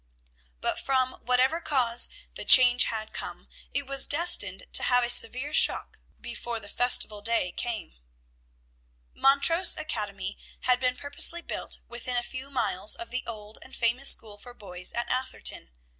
[0.61, 5.53] But from whatever cause the change had come, it was destined to have a severe
[5.53, 7.93] shock before the festival day came.
[9.13, 14.09] Montrose Academy had been purposely built within a few miles of the old and famous
[14.09, 15.69] school for boys in Atherton.